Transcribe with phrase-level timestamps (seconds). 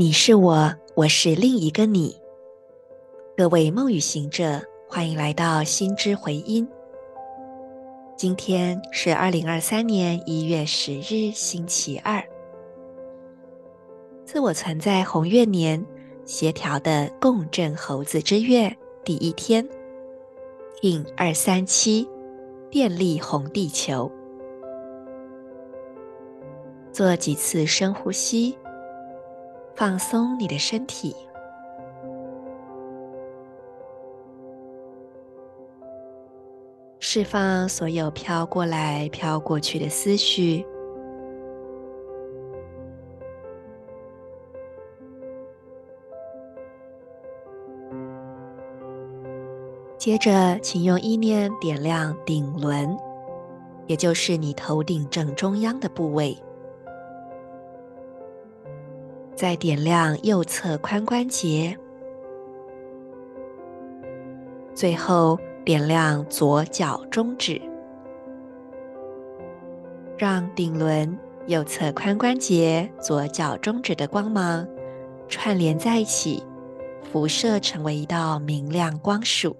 [0.00, 2.16] 你是我，我是另一个你。
[3.36, 6.66] 各位梦语行者，欢迎来到心之回音。
[8.16, 12.24] 今天是二零二三年一月十日，星期二。
[14.24, 15.84] 自我存在红月年
[16.24, 19.62] 协调的共振猴子之月第一天
[20.80, 22.08] ，Kin 二三七，
[22.70, 24.10] 电力红地球。
[26.90, 28.56] 做几次深呼吸。
[29.80, 31.16] 放松你的身体，
[36.98, 40.66] 释放所有飘过来、飘过去的思绪。
[49.96, 52.94] 接着，请用意念点亮顶轮，
[53.86, 56.36] 也就是你头顶正中央的部位。
[59.40, 61.74] 再点亮右侧髋关节，
[64.74, 67.58] 最后点亮左脚中指，
[70.18, 74.68] 让顶轮、右侧髋关节、左脚中指的光芒
[75.26, 76.44] 串联在一起，
[77.10, 79.56] 辐射成为一道明亮光束，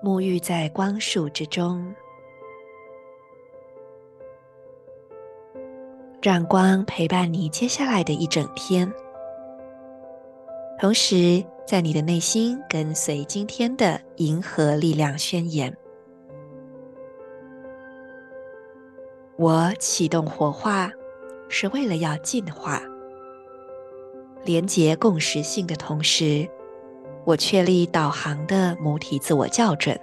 [0.00, 1.92] 沐浴在光束之中。
[6.26, 8.92] 让光陪伴你接下来的一整天，
[10.76, 15.72] 同时在你的内心跟随今天的银河力量宣言。
[19.36, 20.90] 我启动火化，
[21.48, 22.82] 是为了要进化，
[24.44, 26.44] 连接共识性的同时，
[27.24, 29.96] 我确立导航的母体自我校准，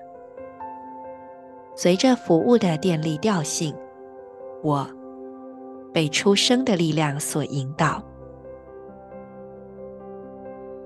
[1.75, 3.75] 随着服务的电力调性，
[4.63, 4.89] 我。
[5.92, 8.02] 被出生的力量所引导。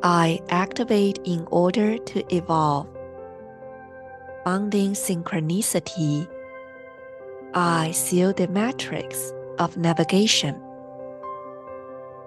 [0.03, 2.87] I activate in order to evolve.
[4.45, 6.27] Bonding synchronicity.
[7.55, 10.57] I seal the matrix of navigation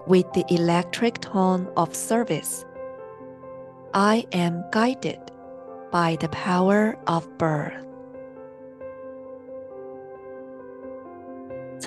[0.07, 2.65] with the electric tone of service.
[3.93, 5.19] I am guided
[5.91, 7.85] by the power of birth.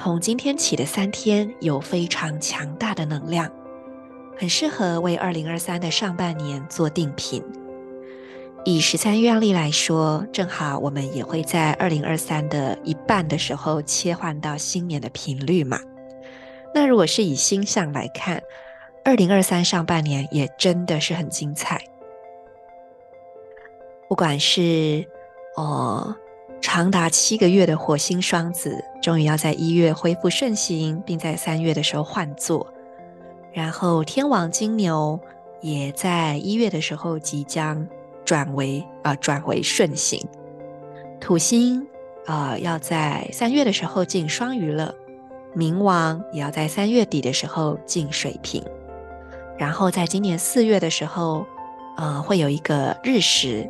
[0.04, 3.50] 从今天起的三天有非常强大的能量，
[4.38, 7.42] 很适合为二零二三的上半年做定频。
[8.66, 15.80] 以十三月历来说，正好我们也会在二零二三的一半的时候切换到新年的频率嘛。
[16.76, 18.44] 那如果是以星象来看，
[19.06, 21.82] 二零二三上半年也真的是很精彩，
[24.10, 25.08] 不管是
[25.56, 26.14] 哦。
[26.64, 32.66] 长达七个月的火星双子，终于要在一月恢复顺行，并在三月的时候换座。
[33.52, 35.20] 然后天王金牛
[35.62, 37.86] 也在一月的时候即将
[38.24, 40.26] 转为啊、转为顺行。
[41.20, 41.86] 土星
[42.26, 44.96] 啊、要在三月的时候进双鱼了，
[45.54, 48.64] 冥王也要在三月底的时候进水瓶。
[49.58, 51.46] 然后在今年四月的时候，
[51.98, 53.70] 呃会有一个日食。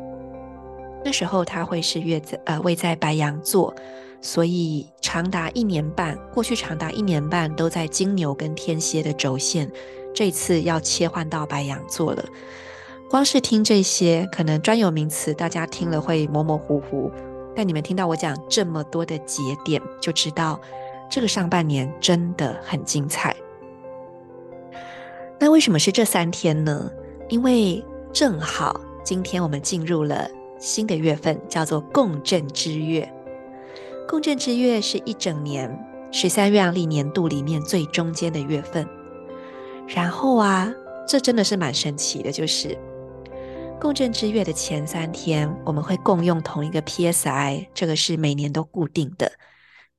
[1.04, 3.74] 那时候他会是月在呃位在白羊座，
[4.22, 9.70] 所以长达一年半，过去长达一年半都在金牛跟天蝎的轴线，
[10.14, 12.24] 这次要切换到白羊座了。
[13.10, 17.12] 光是听这些可能专有名词，大家听了会模模糊糊，
[17.54, 20.58] 但你们听到我讲这么多的节点，就知道
[21.10, 23.36] 这个上半年真的很精彩。
[25.38, 26.90] 那为什么是这三天呢？
[27.28, 30.26] 因为正好今天我们进入了。
[30.64, 33.06] 新的月份叫做共振之月，
[34.08, 35.70] 共振之月是一整年
[36.10, 38.88] 十三月亮历年度里面最中间的月份。
[39.86, 40.72] 然后啊，
[41.06, 42.78] 这真的是蛮神奇的，就是
[43.78, 49.32] 共振之月的前三天，我们会共用同一个 PSI，这个是每年都固定的。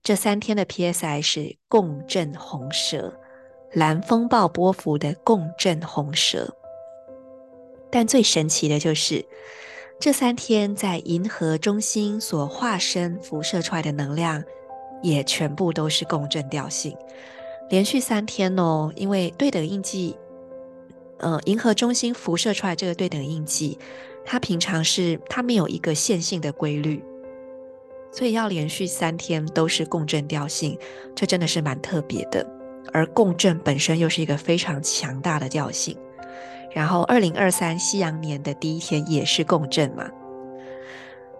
[0.02, 3.14] 这三天的 PSI 是共振红蛇，
[3.72, 6.56] 蓝风暴波幅的共振红蛇。
[7.92, 9.24] 但最神奇的就是。
[10.00, 14.44] 这三天在银河中心所化身辐射出来的能量，
[15.02, 16.96] 也全部都是共振调性。
[17.70, 20.16] 连续三天哦，因为对等印记，
[21.18, 23.80] 呃，银河中心辐射出来这个对等印记，
[24.24, 27.04] 它平常是它没有一个线性的规律，
[28.12, 30.78] 所以要连续三天都是共振调性，
[31.16, 32.46] 这真的是蛮特别的。
[32.94, 35.98] 而共振本身又是一个非常强大的调性。
[36.76, 40.06] 然后，二零二三西洋年的第一天也是共振嘛，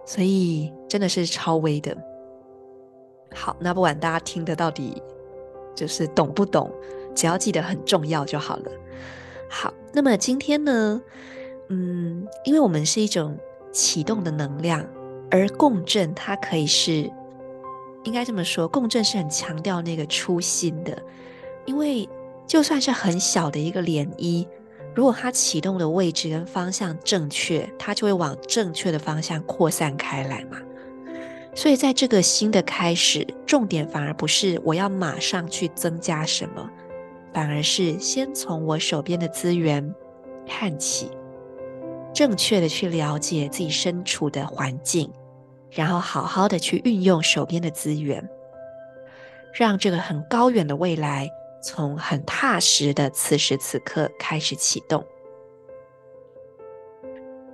[0.06, 1.94] 所以真的是超威的。
[3.34, 5.02] 好，那不管大家听的到底
[5.74, 6.72] 就是懂不懂，
[7.14, 8.72] 只要记得很重要就好了。
[9.50, 11.02] 好，那么今天呢，
[11.68, 13.36] 嗯，因为我们是一种
[13.70, 14.82] 启动的能量，
[15.30, 17.12] 而共振它可以是，
[18.04, 20.96] 应该这么说，共振是很强调那个初心的，
[21.66, 22.08] 因为
[22.46, 24.48] 就算是很小的一个涟漪，
[24.96, 30.56] 如果它启动的位置跟方向正确，它就会往正确的方向扩散开来嘛。
[31.54, 36.70] 所以在这个新的开始，重点反而不是我要马上去增加什么。
[37.34, 39.94] 反而是先从我手边的资源
[40.48, 41.10] 看起，
[42.14, 45.12] 正确的去了解自己身处的环境，
[45.70, 48.26] 然后好好的去运用手边的资源，
[49.52, 51.28] 让这个很高远的未来
[51.66, 55.04] 从很踏实的此时此刻开始启动。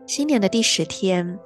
[0.07, 1.39] 新年的第十天，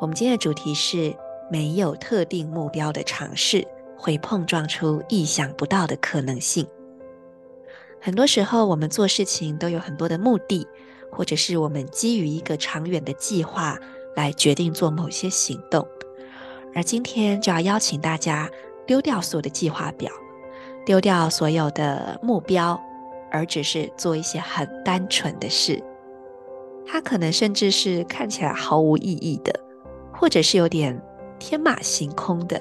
[0.00, 1.12] 我们今天的主题是
[1.50, 3.66] 没有特定目标的尝试，
[3.98, 6.64] 会碰撞出意想不到的可能性。
[8.00, 10.64] 很多时候，我们做事情都有很多的目的，
[11.10, 13.76] 或者是我们基于一个长远的计划
[14.14, 15.84] 来决定做某些行动。
[16.72, 18.48] 而今天就要邀请大家
[18.86, 20.12] 丢掉所有的计划表，
[20.84, 22.80] 丢掉所有的目标，
[23.30, 25.82] 而只是做一些很单纯的事。
[26.86, 29.52] 它可能甚至是看起来毫无意义的，
[30.12, 31.00] 或者是有点
[31.38, 32.60] 天马行空的。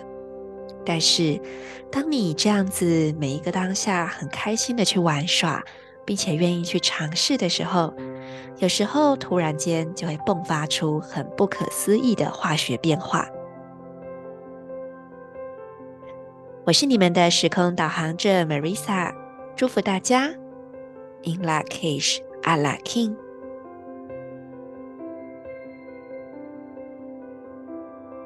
[0.86, 1.40] 但是，
[1.92, 5.64] 当你这样子每一个当下很开心的去玩耍，
[6.06, 7.94] 并且愿意去尝试的时候，
[8.58, 13.28] 有时候突然间就会迸发出很不可思议的化学变化。
[16.64, 19.12] 我是你们的时空导航者 Marisa，
[19.56, 20.28] 祝福大家
[21.24, 23.16] ，In Lak'ech Ala K'in。